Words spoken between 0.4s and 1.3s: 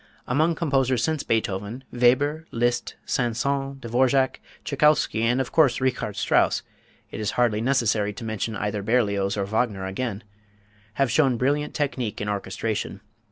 composers since